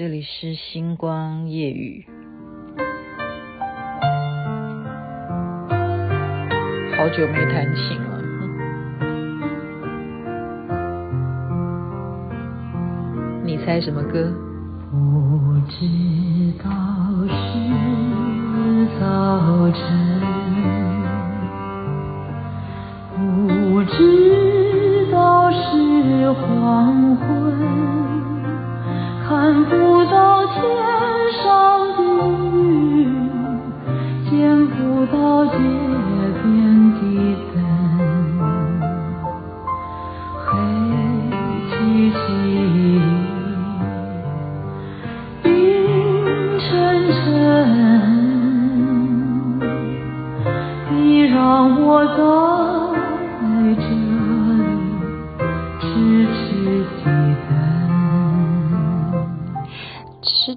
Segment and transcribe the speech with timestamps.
[0.00, 2.06] 这里是星光夜雨。
[6.96, 8.18] 好久没弹琴了，
[13.44, 14.32] 你猜什么歌？
[14.90, 14.96] 不
[15.68, 15.84] 知
[16.64, 16.70] 道
[17.28, 17.36] 是
[18.98, 19.84] 早晨，
[23.18, 27.49] 不知道是黄昏。
[29.40, 29.99] 看不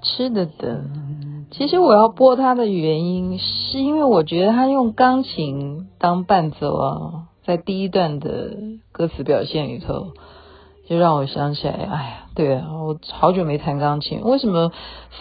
[0.03, 0.83] 吃的的，
[1.51, 8.57] 其实我要播它的原因，是因为我觉得他用钢琴当伴奏啊，在第一段的
[8.91, 10.11] 歌词表现里头，
[10.87, 14.71] 就让我想起来，哎呀，对啊，我好久没弹钢琴，为什么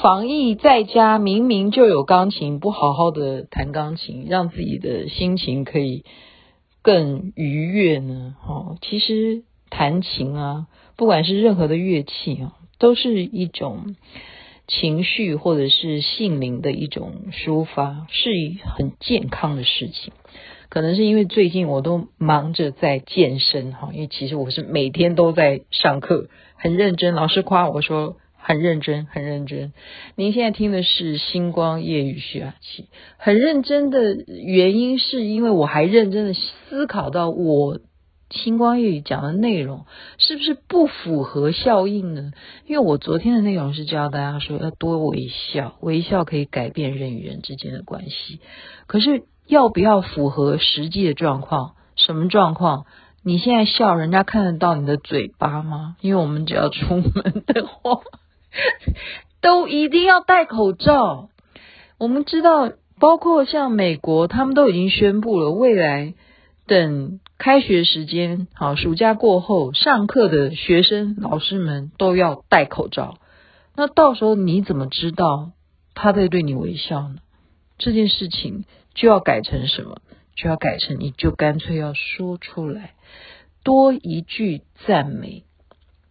[0.00, 6.04] 防疫在家明明就有钢琴，不好好的弹钢琴，让自己的心情可以
[6.82, 8.34] 更愉悦呢？
[8.46, 10.66] 哦，其实弹琴啊，
[10.96, 13.94] 不管是任何的乐器啊，都是一种。
[14.66, 18.30] 情绪或者是心灵的一种抒发，是
[18.76, 20.12] 很健康的事情。
[20.68, 27.14] 可能是因为最近我都忙着在健身哈，因为其实我是每天都在上课，很认真。
[27.14, 29.74] 老师夸我说很认真，很认真。
[30.16, 32.86] 您现在听的是星光夜雨徐雅琪，
[33.18, 37.78] 很认真的原因是因为我还认真的思考到我。
[38.32, 39.86] 星光夜语讲的内容
[40.18, 42.32] 是不是不符合效应呢？
[42.66, 48.40] 因为我昨天的内容是教大家说要多微笑，微笑可以改变人与人之间的关系。
[48.86, 51.74] 可是要不要符合实际的状况？
[51.94, 52.86] 什么状况？
[53.22, 55.96] 你现在笑，人家看得到你的嘴巴吗？
[56.00, 58.00] 因为我们只要出门的话，
[59.40, 61.28] 都一定要戴口罩。
[61.98, 66.14] 我们知道，包括像美国，他们都已经宣布了，未来
[66.66, 67.20] 等。
[67.38, 73.18] 开学时间，好，暑假过后上课的学生、老师们都要戴口罩。
[73.74, 75.50] 那到时候你怎么知道
[75.92, 77.16] 他在对你微笑呢？
[77.78, 78.64] 这件事情
[78.94, 80.00] 就要改成什么？
[80.36, 82.94] 就要改成你就干脆要说出来，
[83.64, 85.42] 多一句赞美，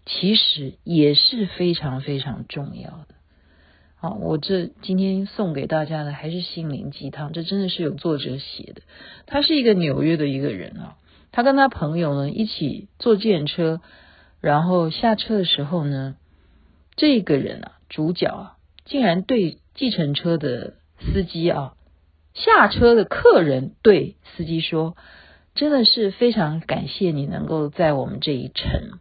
[0.05, 3.15] 其实也是非常非常重要的。
[4.03, 8.81] 好，我这今天送给大家的还是心灵鸡汤，这真的是有作者写的。
[9.27, 10.97] 他是一个纽约的一个人啊。
[11.31, 13.79] 他跟他朋友呢一起坐计程车，
[14.39, 16.15] 然后下车的时候呢，
[16.95, 21.75] 这个人啊，主角啊，竟然对计程车的司机啊，
[22.33, 24.97] 下车的客人对司机说
[25.53, 28.97] ：“真的是非常感谢你能够在我们这一程，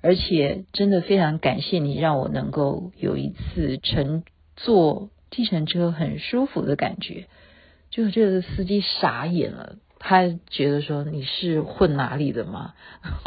[0.00, 4.22] 而且真的非常感谢你让我能够有一次乘
[4.56, 7.26] 坐计程车很舒服的感觉。”
[7.90, 9.76] 就这个司机傻眼了。
[10.06, 12.74] 他觉得说，你是混哪里的吗？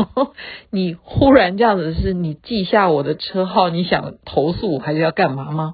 [0.69, 5.73] 你忽然这样子，是你记下我的车号，你想投诉还是要干嘛吗？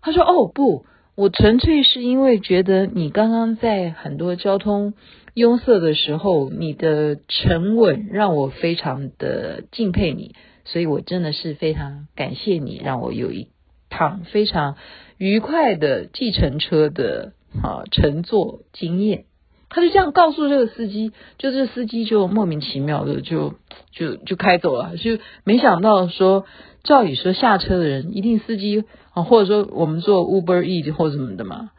[0.00, 4.94] 他说：哦不，我纯粹是因为觉得你刚刚在很多交通
[5.34, 13.48] 拥塞的时候，你的沉稳让我非常的敬佩你，所以我真的是非常感谢你，让我有一
[13.88, 14.76] 趟非常
[15.16, 17.32] 愉快的计程车的
[17.62, 19.24] 啊乘坐经验。
[19.70, 23.52] 他就这样告诉这个司机，就这司机就莫名其妙的就
[23.92, 26.46] 就就开走了，就没想到说，
[26.84, 31.70] 照理说下车的人一定司机啊，或者说我们做 Uber Eat 或什么的嘛，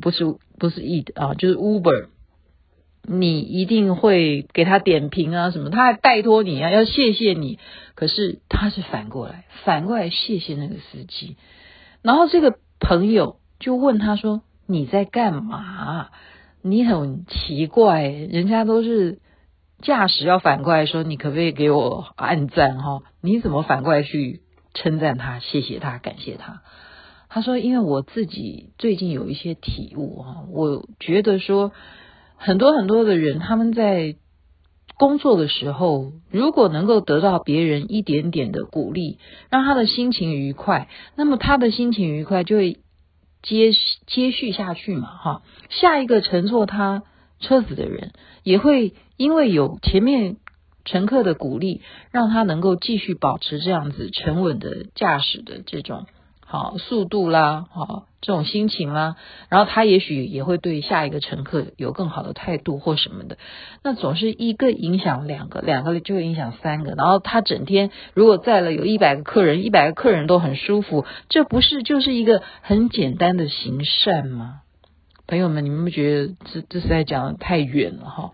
[0.00, 0.24] 不是
[0.58, 2.08] 不是 Eat 啊，就是 Uber，
[3.04, 7.58] 你一定会给他点评啊什么，他还拜托你啊，要谢谢你，
[7.94, 11.36] 可是他是反过来，反过来谢谢那个司机，
[12.02, 16.10] 然后这个朋友就问他说，你在干嘛？
[16.62, 19.18] 你很奇怪，人家都是
[19.80, 23.02] 驾驶要反过来说，你可不可以给我按赞哈？
[23.20, 24.42] 你怎么反过来去
[24.74, 26.62] 称赞他、谢谢他、感谢他？
[27.28, 31.72] 他说：“因为我自己最近有一些体悟哈，我觉得说
[32.44, 34.16] 很多很多的人他们在
[34.98, 39.18] 工作的时候，如果能够得到别人一点点的鼓励，
[39.48, 42.78] 让他的心情愉快，那么他的心情愉快就会。”
[43.44, 43.72] 接
[44.06, 47.02] 接续下去嘛，哈，下一个乘坐他
[47.40, 48.12] 车子的人
[48.44, 50.36] 也会因为有前面
[50.84, 51.80] 乘客的鼓励，
[52.12, 56.06] 让他能够继续保持这样子沉稳的驾驶的这种
[56.52, 59.16] 好速度啦，好这种心情啦，
[59.48, 63.38] 然后他也许也会对下一个乘客有更好的态度或什么的。
[63.82, 74.60] 那总是一个影响两个，两个就影响三个，然后他整天如果载了有一百个客人，一百个客人都很舒服，这不是就是一个很简单的行善吗？
[75.26, 78.32] 朋友们，你们不觉得这这实在讲的太远了哈？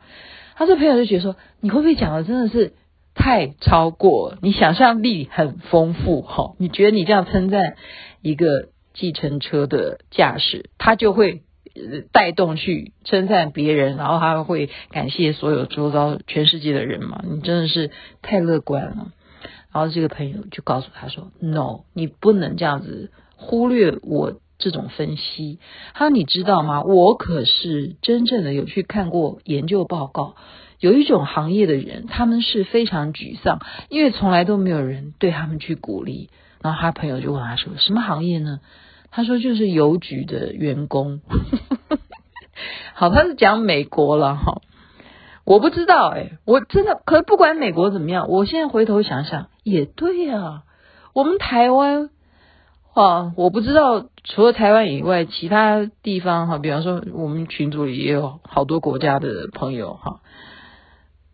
[0.57, 2.73] 他这朋友就觉得说，你会不会讲的真的是？
[3.19, 6.55] 太超过，你想象力很丰富哈！
[6.57, 7.75] 你觉得你这样称赞
[8.23, 11.43] 一个计程车的驾驶，他就会
[12.13, 17.21] 带动去称赞别人，然后他会感谢所有周遭全世界的人嘛？
[17.29, 17.91] 你真的是
[18.23, 19.13] 太乐观了。
[19.73, 25.59] 然后这个朋友就告诉他说：“No，你不能这样子忽略我这种分析。”
[25.93, 26.83] 他说：“你知道吗？
[26.85, 30.37] 我可是真正的有去看过研究报告。”
[30.81, 36.31] 有一种行业的人，他们是非常沮丧，因为从来都没有人对他们去鼓励。
[36.61, 38.61] 然后他朋友就问他说：“什么行业呢？”
[39.11, 41.21] 他说：“就是邮局的员工。
[42.95, 44.61] ”好，他是讲美国了哈，
[45.45, 50.65] 我不知道哎，我真的可不管美国怎么样，我现在回头想想也对、啊。
[51.13, 52.11] 我们台湾
[52.93, 60.21] 啊，我不知道除了台湾以外，其他地方哈，比方说我们群组里也有好多国家的朋友哈。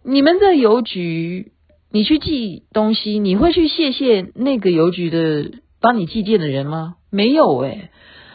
[0.06, 1.53] 你们的邮局，
[1.91, 6.97] 你去寄东西，你会去谢谢那个邮局的帮你寄件的人吗？
[7.11, 7.89] 没有诶，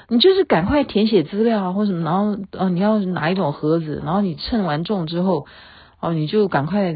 [0.07, 5.45] 你就是赶快填写资料啊，或什么，然后呃，你要拿一种盒子，然后你称完重之后，
[5.99, 6.95] 哦，你就赶快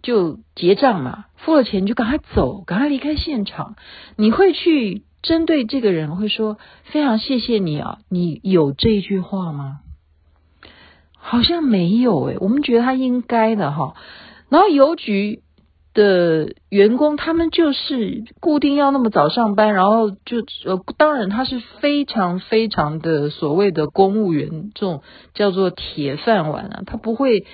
[0.00, 3.74] 就结账嘛，付了钱你就赶快走，赶快离开现场。
[4.16, 9.80] 你会去针对这个人会说非常谢谢你啊，你有这句话吗？
[11.30, 13.94] 好像没有诶，我们觉得他应该的哈。
[14.48, 15.42] 然后邮局
[15.92, 25.02] 的员工，他们就是固定要那么早上班，然后就呃，当然他是非常非常的所谓的公务员，这种
[25.34, 27.44] 叫做铁饭碗啊，他不会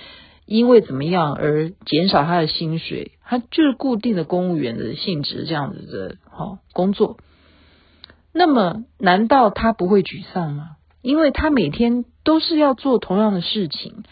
[0.46, 7.16] 因为怎么样而减少他的薪水，他就是固定的公务员的性质这样子的哈工作。
[8.32, 10.76] 那么难道他不会沮丧吗？
[11.04, 14.04] 因为他每天都是要做同样的事情，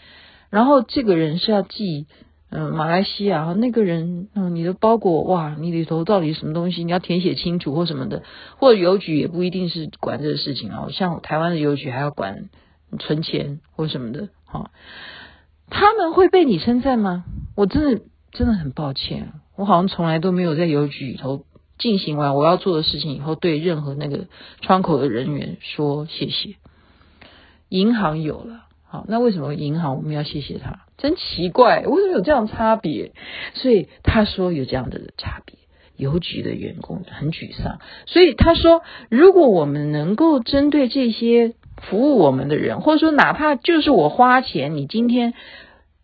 [0.51, 2.05] 然后这个人是要寄，
[2.51, 6.83] 嗯、马来西亚，那个人，嗯、你的包裹，哇，你里头到底什么东西？
[6.83, 8.21] 你要填写清楚或什么的，
[8.59, 12.49] 或者邮局也不一定是管这个事情啊，像台湾的邮局还要管
[12.99, 14.69] 存钱或什么的，哈，
[15.71, 17.25] 他们会被你称赞吗？
[17.55, 21.43] 我真的真的很抱歉，我好像从来都没有在邮局里头
[21.79, 24.27] 进行完我要做的事情以后，对任何那个
[24.61, 26.57] 窗口的人员说谢谢。
[27.73, 30.81] 银行有了，好，那为什么银行我们要谢谢他？
[30.95, 33.13] 真奇怪，为什么有这样差别？
[33.55, 35.57] 所以他说有这样的差别。
[35.95, 45.33] 邮局的员工很沮丧，所以他说，如果我们能够针对这些服务我们的人，或者说哪怕就是我花钱，你今天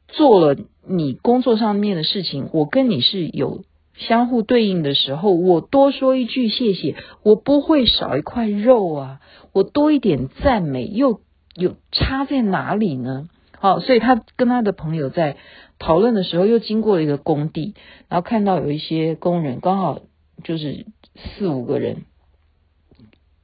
[0.07, 0.55] 做了
[0.87, 3.63] 你工作上面的事情，我跟你是有
[3.95, 9.19] 相互对应的时候，我多说一句谢谢，我不会少一块肉啊，
[9.53, 11.21] 我多一点赞美又。
[11.59, 13.29] 有差在哪里呢？
[13.59, 15.35] 好，所以他跟他的朋友在
[15.79, 17.75] 讨论的时候，又经过了一个工地，
[18.07, 19.99] 然后看到有一些工人，刚好
[20.45, 20.85] 就是
[21.15, 22.05] 四五个人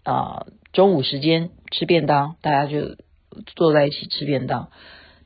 [0.04, 2.96] 啊，中午时间吃便当，大家就
[3.58, 4.70] 坐在一起吃便当，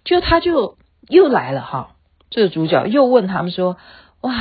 [0.03, 1.95] 就他就又来了哈，
[2.31, 3.77] 这个主角又问他们说
[4.21, 4.33] ：“哇，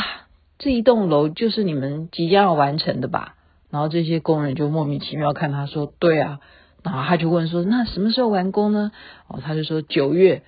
[0.58, 3.34] 这一栋楼就是你们即将要完成的吧？”
[3.70, 6.40] 然后这些工人就莫名其妙看他说：“对啊。”
[6.82, 8.92] 然后他就问说：“那什么时候完工呢？”
[9.28, 10.42] 哦，他就说：“九月。”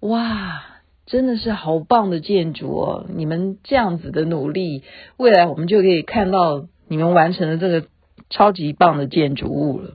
[0.00, 0.62] 哇，
[1.06, 3.06] 真的是好棒的建筑哦！
[3.08, 4.82] 你们这样子的努力，
[5.16, 7.86] 未来我们就可以看到你们完成了这个
[8.28, 9.94] 超级棒的建筑物了。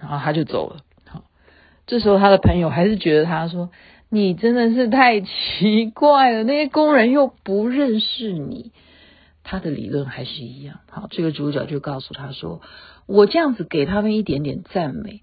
[0.00, 0.80] 然后他就走了。
[1.06, 1.24] 好，
[1.86, 3.70] 这时候他的朋友还是觉得他说
[4.08, 8.72] ：“你真的是太奇怪了，那些工人又不认识你。”
[9.50, 10.80] 他的理论还是一样。
[10.90, 12.60] 好，这个主角就告诉他说。
[13.06, 15.22] 我这样子给他们一点点赞美，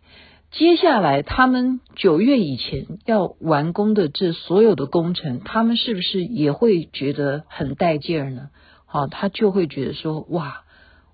[0.49, 8.49] 接下来他们九月以前要完工的这所有的工程，他们是不是也会觉得很带劲儿呢？
[8.87, 10.63] 好，他就会觉得说，哇，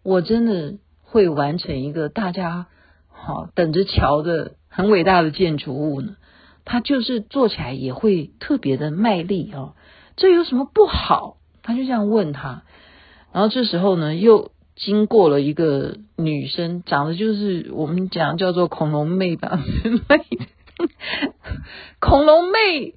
[0.04, 2.68] 我真的会完成一个大家
[3.10, 6.16] 好等着瞧的很伟大的建筑物呢。
[6.64, 9.74] 他就是做起来也会特别的卖力啊，
[10.16, 11.36] 这有什么不好？
[11.64, 12.64] 他就这样问他，
[13.34, 14.52] 然后这时候呢又。
[14.74, 19.60] 经过了一个女生，长得就是我们讲叫做恐龙妹吧，
[22.00, 22.96] 恐龙妹，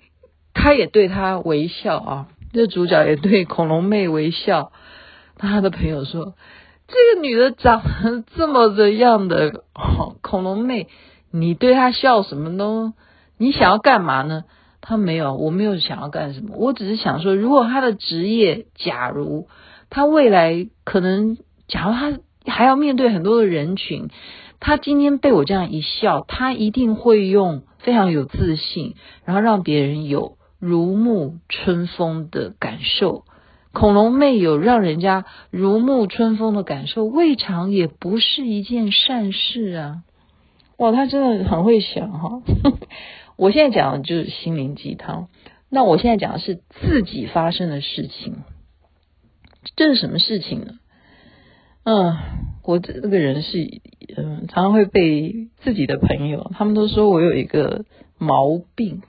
[0.54, 2.28] 她也对他微笑啊。
[2.54, 4.72] 这主角也对恐龙妹微笑。
[5.36, 6.34] 他的朋友说
[6.88, 10.88] ：“这个女的长得这么的样的，哦，恐龙妹，
[11.32, 12.94] 你对她笑什么呢？
[13.36, 14.44] 你想要干嘛呢？
[14.80, 19.48] 她没有，我没有想要干什么，我只是想说，如果她的职业，假如
[19.94, 24.08] 他未来可能，假如他还要面对很多的人群，
[24.58, 33.22] 他今天被我这样一笑，他一定会用非常有自信，然后让别人有如沐春风的感受。
[33.72, 40.02] 恐龙妹有让人家如沐春风的感受，未尝也不是一件善事啊！
[40.76, 42.42] 哇，他真的很会想哈。
[43.38, 45.28] 我现在讲的就是心灵鸡汤，
[45.70, 48.38] 那我现在讲的是自己发生的事情。
[49.76, 50.74] 这是什么事情呢？
[51.84, 52.16] 嗯，
[52.64, 53.80] 我这个人是
[54.16, 57.84] 嗯，常常会被自己的朋友，他们都说我有一个
[58.18, 59.02] 毛病。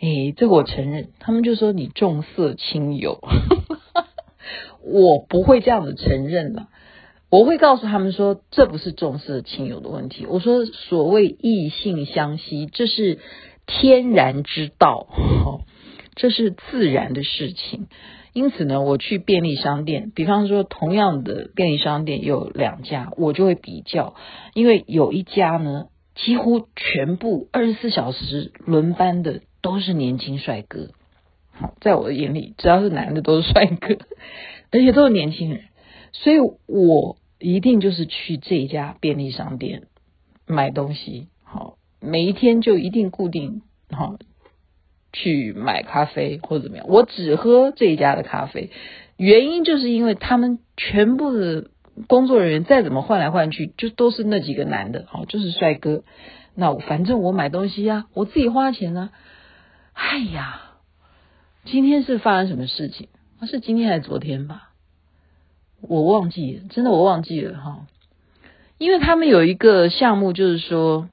[0.00, 3.20] 诶，这个我承认，他们就说你重色轻友。
[4.84, 6.68] 我不会这样子承认了，
[7.30, 10.26] 我会告诉他们说，这不是重色轻友的问题。
[10.26, 13.18] 我说，所谓异性相吸，这是
[13.66, 15.06] 天然之道，
[16.16, 17.88] 这是自然的事情。
[18.32, 24.14] 因此呢，我去便利商店，比方说同样的便利商店有两家，我就会比较，
[24.54, 30.90] 因为有一家呢，几乎全部二十四小时轮班的都是年轻帅哥。
[31.52, 33.98] 好，在我的眼里，只要是男的都是帅哥。
[34.72, 35.60] 而且都是年轻人，
[36.10, 39.84] 所以我一定就是去这一家便利商店
[40.48, 41.28] 买东西。
[41.44, 44.16] 好，每一天就一定固定好
[45.14, 46.84] 去买咖啡或者怎么样。
[46.90, 48.68] 我只喝这一家的咖啡，
[49.16, 51.68] 原因就是因为他们全部的
[52.06, 56.02] 工作人员再怎么换来换去，就都是那几个男的，哦，就是帅哥。
[56.54, 59.10] 那反正我买东西呀，我自己花钱啊。
[59.94, 60.60] 哎呀，
[61.64, 63.08] 今天是发生什么事情？
[63.46, 64.70] 是今天还是昨天吧？
[65.82, 67.86] 我忘记了，真的我忘记了哈。
[68.78, 71.08] 因为他们有一个项目，就是说，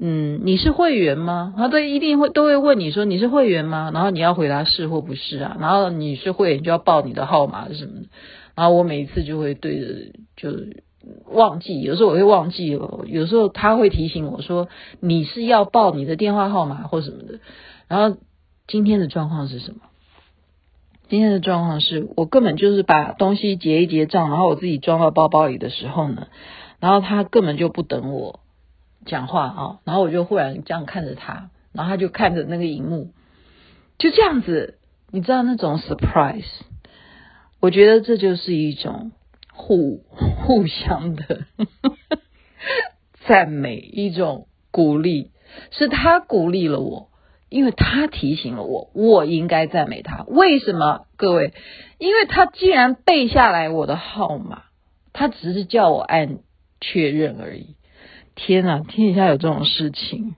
[0.00, 1.54] 嗯，你是会员吗？
[1.56, 3.90] 他都一定会都会问你说你是会员吗？
[3.92, 5.56] 然后你要回答是或不是啊。
[5.60, 8.06] 然后你是会员就要报你的号码什么的。
[8.54, 9.86] 然后我每一次就会对着
[10.36, 10.58] 就
[11.26, 14.68] 忘记，有时候我会忘记了，有时候他会提醒我说
[15.00, 17.40] 你是要报你的电话号码或什么的。
[17.88, 18.16] 然后
[18.66, 19.80] 今天的状况是什么？
[21.06, 26.28] 今天的状况是我根本就是把东西结一结账，然后我自己装到包包里的时候呢，
[26.80, 28.40] 然后他根本就不等我
[29.04, 33.12] 讲话啊，然后我就忽然这样看着他，然后他就看着那个荧幕，
[33.98, 34.78] 就这样子，
[35.10, 36.44] 你知道那种 surprise，
[37.60, 39.12] 我觉得这就是一种
[39.52, 40.04] 互
[40.46, 41.46] 互相的
[43.26, 45.30] 赞美，一种鼓励，
[45.70, 47.10] 是他鼓励了我。
[47.50, 50.24] 因为他提醒了我，我应该赞美他。
[50.26, 51.06] 为什么？
[51.16, 51.54] 各位，
[51.98, 54.64] 因为他既然背下来我的号码，
[55.12, 56.40] 他只是叫我按
[56.80, 57.76] 确认而已。
[58.34, 60.34] 天哪，天底下有这种事情，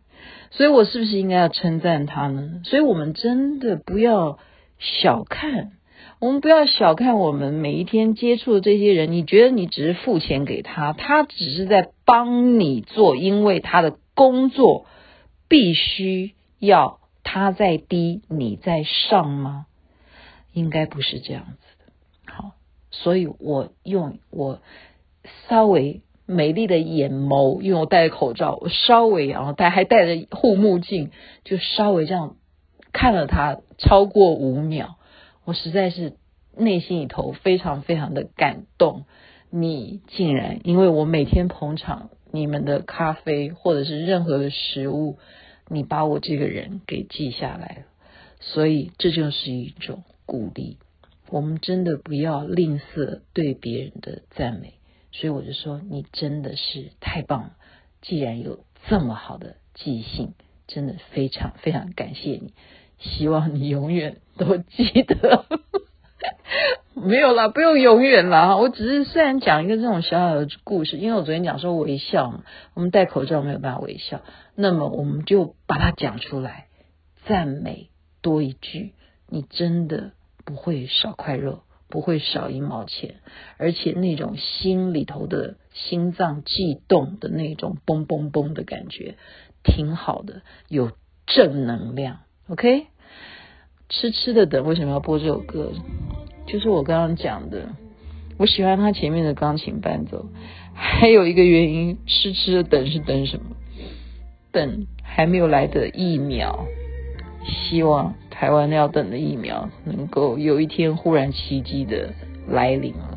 [0.50, 2.60] 所以我是不是应该要称赞他呢？
[2.64, 4.38] 所以我们真的不要
[4.78, 5.72] 小看，
[6.20, 9.12] 我们不要小看我们每一天接触的这些人。
[9.12, 14.86] 你觉得你只是付钱给他，他只是在帮你做，因为他的工作
[15.48, 17.00] 必须要。
[17.28, 19.66] 他在低，你在上吗？
[20.52, 22.32] 应该不是这样子的。
[22.32, 22.52] 好，
[22.92, 24.60] 所以我用我
[25.48, 31.10] 稍微美丽的眼眸，因为我戴着口罩，我稍微然后戴还戴着护目镜，
[31.44, 32.36] 就稍微这样
[32.92, 34.96] 看了他超过五秒，
[35.44, 36.14] 我实在是
[36.56, 39.04] 内心里头非常非常的感动。
[39.50, 45.18] 你竟然因为我每天捧场你们的咖啡或者是任何的食物。
[45.68, 47.86] 你把我这个人给记下来了，
[48.38, 50.78] 所以这就是一种鼓励。
[51.28, 54.74] 我们真的不要吝啬对别人的赞美，
[55.18, 57.50] 所以我就说你真的是太棒了。
[58.02, 60.34] 既然有这么好的记性，
[60.66, 62.52] 真的非常非常感谢你。
[62.98, 65.46] 希望你永远都记得。
[66.94, 68.56] 没有啦，不用永远啦。
[68.56, 72.42] 我只是虽然讲一个这种小小的故事，因为我昨天讲说微笑嘛，
[72.74, 74.22] 我们戴口罩没有办法微笑，
[74.54, 76.68] 那么我们就把它讲出来，
[77.26, 77.90] 赞美
[78.22, 78.94] 多一句，
[79.28, 80.12] 你真的
[80.44, 83.16] 不会少块肉，不会少一毛钱，
[83.58, 89.14] 而且那种心里头的心脏悸动的那种嘣嘣嘣的感觉，
[89.62, 90.92] 挺好的，有
[91.26, 92.18] 正能量。
[92.48, 92.86] OK，
[93.88, 95.72] 痴痴的等，为什么要播这首歌？
[96.46, 97.68] 就是我刚刚讲的，
[98.38, 100.26] 我喜欢他前面的钢琴伴奏，
[100.74, 103.56] 还有一个原因，痴痴的等是等什么？
[104.52, 106.66] 等还没有来的一秒，
[107.46, 112.12] 希望台湾要等的疫苗能够有一天忽然奇迹的
[112.46, 113.16] 来临了。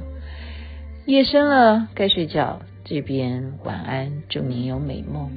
[1.05, 2.61] 夜深了，该睡觉。
[2.85, 5.29] 这边晚安，祝您有美梦。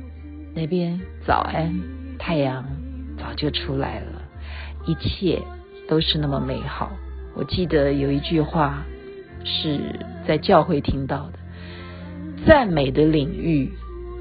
[0.55, 1.75] 那边早安，
[2.17, 2.65] 太阳
[3.19, 4.23] 早就出来了，
[4.87, 5.43] 一切
[5.89, 6.93] 都是那么美好。
[7.35, 8.85] 我记得有一句话
[9.45, 9.81] 是
[10.29, 11.39] 在教会听到的：
[12.47, 13.73] 赞美的领域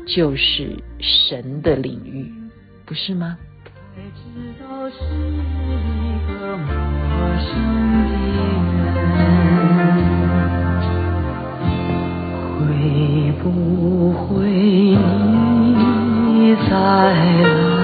[0.07, 2.33] 就是神的领域，
[2.85, 3.37] 不是吗？
[3.93, 4.21] 才知
[4.57, 6.65] 道是一个陌
[7.37, 7.49] 生
[8.07, 8.11] 的
[9.17, 9.19] 人，
[12.55, 12.59] 会
[13.43, 13.45] 不
[14.13, 15.75] 会你
[16.69, 17.80] 再来？